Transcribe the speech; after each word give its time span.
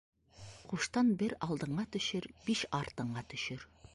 Ҡуштан 0.71 1.11
бер 1.19 1.35
алдыңа 1.47 1.85
төшөр, 1.97 2.27
биш 2.49 2.65
артыңа 2.81 3.27
төшөр. 3.35 3.71